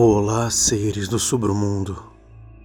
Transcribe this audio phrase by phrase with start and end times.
[0.00, 2.00] Olá, seres do submundo.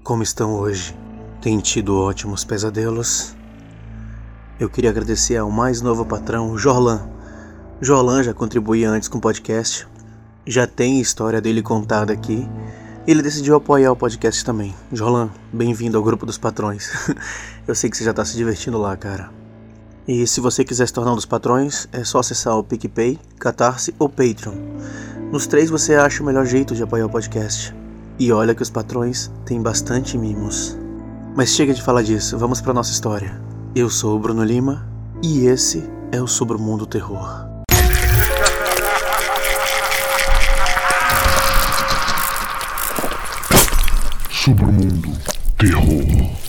[0.04, 0.96] Como estão hoje?
[1.42, 3.36] Tem tido ótimos pesadelos?
[4.60, 7.10] Eu queria agradecer ao mais novo patrão, Jorlan.
[7.82, 9.88] Jorlan já contribuía antes com o podcast,
[10.46, 12.48] já tem história dele contada aqui.
[13.08, 14.72] Ele decidiu apoiar o podcast também.
[14.92, 16.92] Jorlan, bem-vindo ao grupo dos patrões.
[17.68, 19.32] Eu sei que você já está se divertindo lá, cara.
[20.08, 23.96] E se você quiser se tornar um dos patrões, é só acessar o PicPay, Catarse
[23.98, 24.54] ou Patreon.
[25.34, 27.76] Nos três você acha o melhor jeito de apoiar o podcast.
[28.20, 30.78] E olha que os patrões têm bastante mimos.
[31.36, 33.42] Mas chega de falar disso, vamos para nossa história.
[33.76, 34.88] Eu sou o Bruno Lima
[35.24, 37.48] e esse é o Sobre o Mundo Terror.
[44.30, 45.18] Sobre o Mundo
[45.58, 46.43] Terror.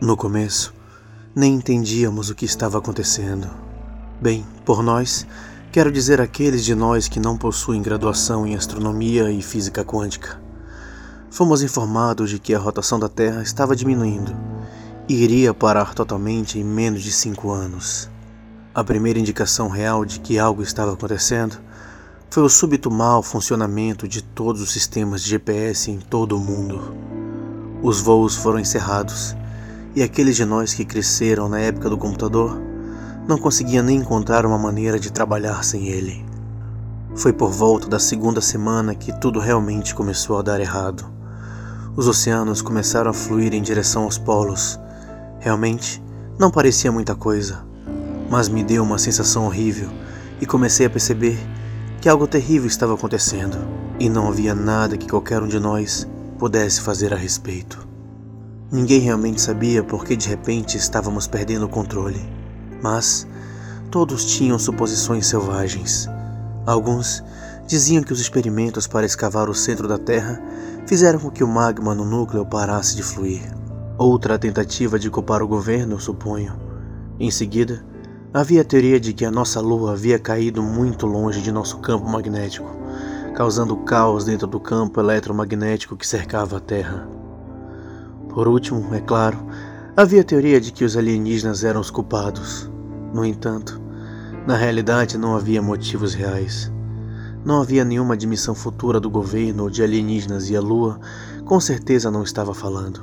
[0.00, 0.72] No começo,
[1.34, 3.50] nem entendíamos o que estava acontecendo.
[4.20, 5.26] Bem, por nós,
[5.72, 10.40] quero dizer aqueles de nós que não possuem graduação em astronomia e física quântica.
[11.32, 14.36] Fomos informados de que a rotação da Terra estava diminuindo
[15.08, 18.08] e iria parar totalmente em menos de cinco anos.
[18.72, 21.58] A primeira indicação real de que algo estava acontecendo
[22.30, 26.94] foi o súbito mau funcionamento de todos os sistemas de GPS em todo o mundo.
[27.82, 29.34] Os voos foram encerrados
[29.94, 32.60] e aqueles de nós que cresceram na época do computador
[33.26, 36.24] não conseguiam nem encontrar uma maneira de trabalhar sem ele.
[37.14, 41.04] Foi por volta da segunda semana que tudo realmente começou a dar errado.
[41.96, 44.78] Os oceanos começaram a fluir em direção aos polos.
[45.40, 46.02] Realmente,
[46.38, 47.64] não parecia muita coisa,
[48.30, 49.88] mas me deu uma sensação horrível
[50.40, 51.38] e comecei a perceber
[52.00, 53.58] que algo terrível estava acontecendo
[53.98, 56.06] e não havia nada que qualquer um de nós
[56.38, 57.87] pudesse fazer a respeito.
[58.70, 62.20] Ninguém realmente sabia por que de repente estávamos perdendo o controle,
[62.82, 63.26] mas
[63.90, 66.06] todos tinham suposições selvagens.
[66.66, 67.24] Alguns
[67.66, 70.38] diziam que os experimentos para escavar o centro da Terra
[70.86, 73.40] fizeram com que o magma no núcleo parasse de fluir.
[73.96, 76.54] Outra tentativa de culpar o governo, suponho.
[77.18, 77.82] Em seguida,
[78.34, 82.06] havia a teoria de que a nossa Lua havia caído muito longe de nosso campo
[82.06, 82.70] magnético,
[83.34, 87.17] causando caos dentro do campo eletromagnético que cercava a Terra.
[88.38, 89.36] Por último, é claro,
[89.96, 92.70] havia a teoria de que os alienígenas eram os culpados.
[93.12, 93.80] No entanto,
[94.46, 96.70] na realidade não havia motivos reais.
[97.44, 101.00] Não havia nenhuma admissão futura do governo ou de alienígenas e a Lua
[101.44, 103.00] com certeza não estava falando.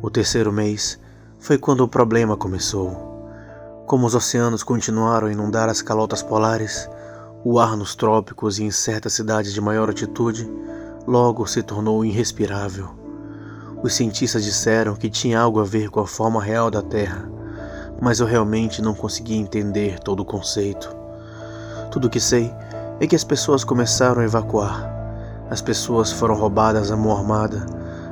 [0.00, 0.96] O terceiro mês
[1.40, 2.92] foi quando o problema começou.
[3.84, 6.88] Como os oceanos continuaram a inundar as calotas polares,
[7.44, 10.48] o ar nos trópicos e em certas cidades de maior altitude
[11.04, 12.99] logo se tornou irrespirável.
[13.82, 17.26] Os cientistas disseram que tinha algo a ver com a forma real da Terra,
[18.00, 20.94] mas eu realmente não conseguia entender todo o conceito.
[21.90, 22.52] Tudo o que sei
[23.00, 24.86] é que as pessoas começaram a evacuar.
[25.48, 27.64] As pessoas foram roubadas à mão armada,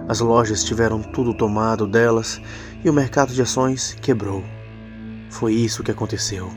[0.09, 2.41] as lojas tiveram tudo tomado delas
[2.83, 4.43] e o mercado de ações quebrou.
[5.29, 6.51] Foi isso que aconteceu.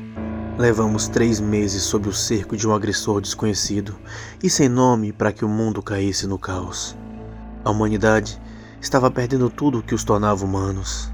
[0.57, 3.93] Levamos três meses sob o cerco de um agressor desconhecido
[4.41, 6.95] e sem nome para que o mundo caísse no caos.
[7.65, 8.39] A humanidade
[8.81, 11.11] estava perdendo tudo o que os tornava humanos.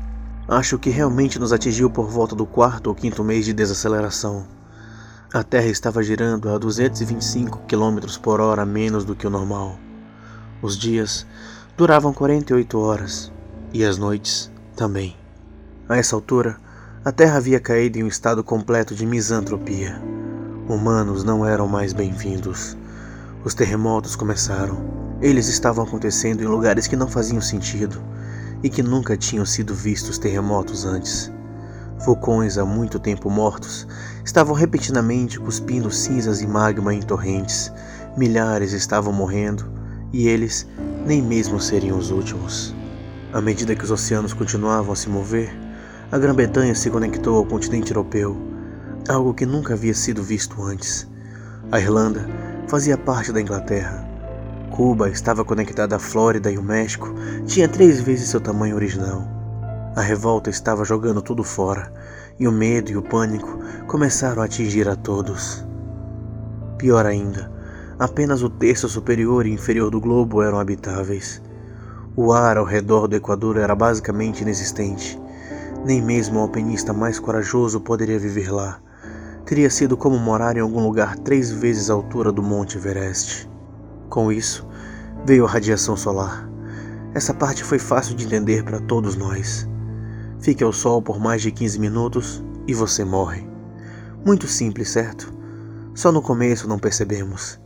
[0.48, 4.48] Acho que realmente nos atingiu por volta do quarto ou quinto mês de desaceleração.
[5.34, 9.78] A Terra estava girando a 225 km por hora menos do que o normal.
[10.62, 11.28] Os dias
[11.76, 13.32] duravam 48 horas
[13.74, 15.18] e as noites também.
[15.90, 16.58] A essa altura,
[17.04, 20.02] a Terra havia caído em um estado completo de misantropia.
[20.70, 22.78] Humanos não eram mais bem-vindos.
[23.44, 24.97] Os terremotos começaram.
[25.20, 28.00] Eles estavam acontecendo em lugares que não faziam sentido
[28.62, 31.32] e que nunca tinham sido vistos terremotos antes.
[32.06, 33.88] Vulcões há muito tempo mortos
[34.24, 37.72] estavam repentinamente cuspindo cinzas e magma em torrentes.
[38.16, 39.66] Milhares estavam morrendo
[40.14, 40.68] e eles
[41.04, 42.76] nem mesmo seriam os últimos.
[43.34, 45.52] À medida que os oceanos continuavam a se mover,
[46.12, 48.38] a Grã-Bretanha se conectou ao continente europeu,
[49.10, 51.08] algo que nunca havia sido visto antes.
[51.72, 52.30] A Irlanda
[52.68, 54.07] fazia parte da Inglaterra
[54.78, 57.12] Cuba estava conectada à Flórida e o México
[57.48, 59.24] tinha três vezes seu tamanho original.
[59.96, 61.92] A revolta estava jogando tudo fora
[62.40, 63.58] e o medo e o pânico
[63.88, 65.66] começaram a atingir a todos.
[66.78, 67.52] Pior ainda,
[67.98, 71.42] apenas o terço superior e inferior do globo eram habitáveis.
[72.16, 75.20] O ar ao redor do Equador era basicamente inexistente.
[75.88, 78.78] Nem mesmo o alpinista mais corajoso poderia viver lá.
[79.44, 83.50] Teria sido como morar em algum lugar três vezes a altura do Monte Everest.
[84.08, 84.67] Com isso,
[85.28, 86.50] veio a radiação solar.
[87.14, 89.68] Essa parte foi fácil de entender para todos nós.
[90.40, 93.46] Fique ao sol por mais de 15 minutos e você morre.
[94.26, 95.34] Muito simples, certo?
[95.94, 97.60] Só no começo não percebemos.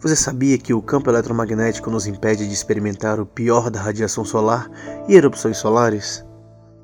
[0.00, 4.70] Você sabia que o campo eletromagnético nos impede de experimentar o pior da radiação solar
[5.06, 6.24] e erupções solares?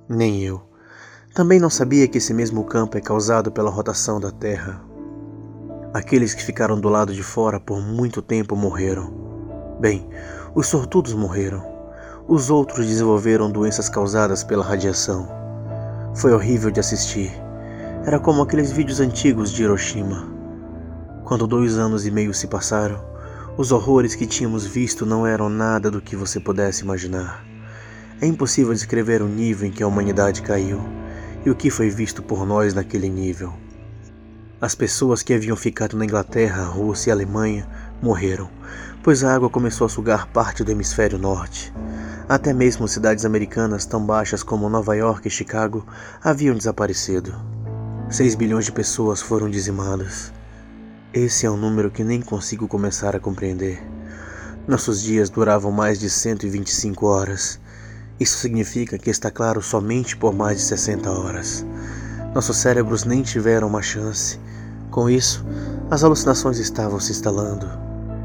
[0.07, 0.61] Nem eu.
[1.35, 4.85] Também não sabia que esse mesmo campo é causado pela rotação da Terra.
[5.95, 9.20] Aqueles que ficaram do lado de fora por muito tempo morreram.
[9.81, 10.07] Bem,
[10.55, 11.65] os sortudos morreram.
[12.29, 15.27] Os outros desenvolveram doenças causadas pela radiação.
[16.15, 17.33] Foi horrível de assistir.
[18.05, 20.29] Era como aqueles vídeos antigos de Hiroshima.
[21.25, 23.03] Quando dois anos e meio se passaram,
[23.57, 27.43] os horrores que tínhamos visto não eram nada do que você pudesse imaginar.
[28.21, 30.79] É impossível descrever o nível em que a humanidade caiu
[31.43, 33.51] e o que foi visto por nós naquele nível.
[34.61, 37.67] As pessoas que haviam ficado na Inglaterra, Rússia e Alemanha
[38.03, 38.49] morreram,
[39.03, 41.73] pois a água começou a sugar parte do hemisfério norte.
[42.29, 45.87] Até mesmo cidades americanas tão baixas como Nova York e Chicago
[46.23, 47.35] haviam desaparecido.
[48.09, 50.33] 6 bilhões de pessoas foram dizimadas.
[51.13, 53.83] Esse é um número que nem consigo começar a compreender.
[54.67, 57.59] Nossos dias duravam mais de 125 horas.
[58.21, 61.67] Isso significa que está claro somente por mais de 60 horas.
[62.33, 64.39] Nossos cérebros nem tiveram uma chance.
[64.91, 65.45] Com isso,
[65.91, 67.69] as alucinações estavam se instalando,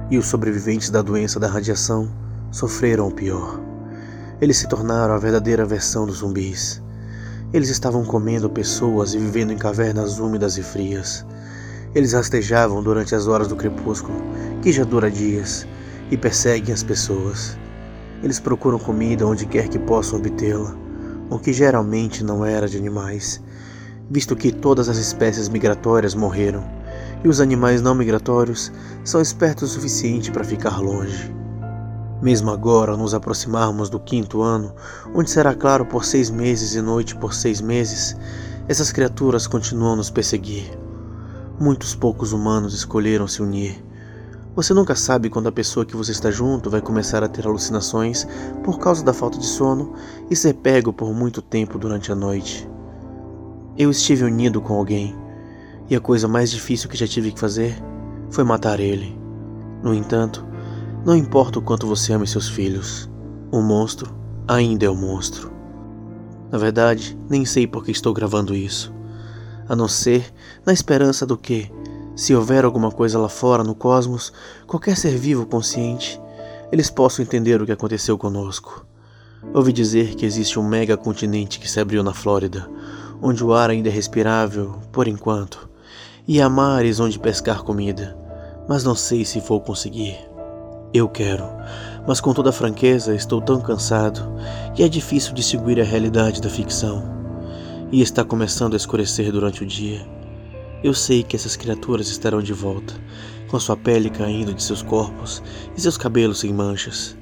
[0.10, 2.10] e os sobreviventes da doença da radiação
[2.52, 3.60] sofreram o pior.
[4.40, 6.81] Eles se tornaram a verdadeira versão dos zumbis.
[7.54, 11.25] Eles estavam comendo pessoas e vivendo em cavernas úmidas e frias.
[11.94, 14.18] Eles rastejavam durante as horas do crepúsculo,
[14.62, 15.66] que já dura dias,
[16.12, 17.57] e perseguem as pessoas.
[18.22, 20.75] Eles procuram comida onde quer que possam obtê-la,
[21.30, 23.42] o que geralmente não era de animais,
[24.10, 26.63] visto que todas as espécies migratórias morreram,
[27.23, 28.71] e os animais não migratórios
[29.03, 31.33] são espertos o suficiente para ficar longe.
[32.21, 34.73] Mesmo agora, ao nos aproximarmos do quinto ano,
[35.13, 38.15] onde será claro por seis meses e noite por seis meses,
[38.67, 40.77] essas criaturas continuam nos perseguir.
[41.59, 43.83] Muitos poucos humanos escolheram se unir.
[44.56, 48.25] Você nunca sabe quando a pessoa que você está junto vai começar a ter alucinações
[48.63, 49.94] por causa da falta de sono
[50.29, 52.68] e ser pego por muito tempo durante a noite.
[53.77, 55.13] Eu estive unido com alguém,
[55.89, 57.75] e a coisa mais difícil que já tive que fazer
[58.29, 59.17] foi matar ele.
[59.83, 60.45] No entanto,
[61.05, 63.09] não importa o quanto você ame seus filhos,
[63.51, 64.13] o monstro
[64.47, 65.51] ainda é o monstro.
[66.51, 68.93] Na verdade, nem sei por que estou gravando isso.
[69.67, 70.33] A não ser
[70.65, 71.71] na esperança do que,
[72.15, 74.31] se houver alguma coisa lá fora no cosmos,
[74.65, 76.19] qualquer ser vivo consciente,
[76.71, 78.85] eles possam entender o que aconteceu conosco.
[79.53, 82.69] Ouvi dizer que existe um mega continente que se abriu na Flórida,
[83.21, 85.64] onde o ar ainda é respirável, por enquanto,
[86.27, 88.18] e há mares onde pescar comida,
[88.68, 90.18] mas não sei se vou conseguir.
[90.94, 91.44] Eu quero,
[92.07, 94.22] mas com toda franqueza estou tão cansado
[94.74, 97.04] que é difícil distinguir a realidade da ficção.
[97.92, 100.07] E está começando a escurecer durante o dia.
[100.83, 102.94] Eu sei que essas criaturas estarão de volta,
[103.48, 105.44] com sua pele caindo de seus corpos
[105.78, 107.16] e seus cabelos sem manchas.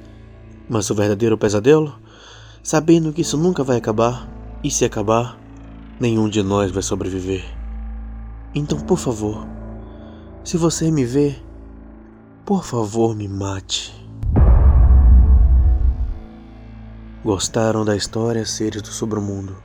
[0.68, 1.94] Mas o verdadeiro pesadelo?
[2.62, 4.28] Sabendo que isso nunca vai acabar,
[4.62, 5.38] e se acabar,
[6.00, 7.63] nenhum de nós vai sobreviver.
[8.54, 9.44] Então, por favor,
[10.44, 11.34] se você me vê,
[12.44, 13.92] por favor, me mate.
[17.24, 19.56] Gostaram da história Seres do Sobremundo?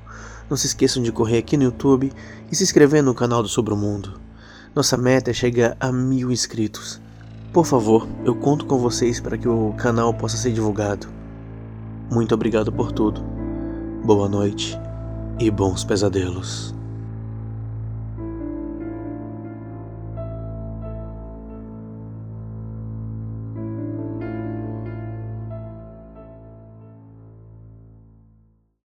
[0.50, 2.12] Não se esqueçam de correr aqui no YouTube
[2.52, 4.20] e se inscrever no canal do Sobremundo.
[4.74, 7.00] Nossa meta é chegar a mil inscritos.
[7.54, 11.08] Por favor, eu conto com vocês para que o canal possa ser divulgado.
[12.10, 13.22] Muito obrigado por tudo.
[14.04, 14.80] Boa noite
[15.40, 16.79] e bons pesadelos.